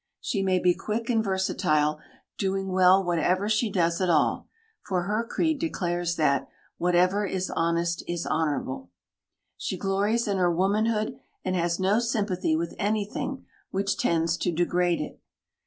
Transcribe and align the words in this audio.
She 0.19 0.41
may 0.41 0.57
be 0.57 0.73
quick 0.73 1.11
and 1.11 1.23
versatile, 1.23 1.99
doing 2.39 2.69
well 2.71 3.03
whatever 3.03 3.47
she 3.47 3.69
does 3.71 4.01
at 4.01 4.09
all, 4.09 4.47
for 4.81 5.03
her 5.03 5.23
creed 5.23 5.59
declares 5.59 6.15
that 6.15 6.47
"whatever 6.79 7.23
is 7.23 7.51
honest 7.55 8.01
is 8.07 8.25
honourable." 8.25 8.89
She 9.57 9.77
glories 9.77 10.27
in 10.27 10.37
her 10.37 10.51
womanhood 10.51 11.19
and 11.45 11.55
has 11.55 11.79
no 11.79 11.99
sympathy 11.99 12.55
with 12.55 12.73
anything 12.79 13.45
which 13.69 13.95
tends 13.95 14.37
to 14.37 14.51
degrade 14.51 15.01
it. 15.01 15.21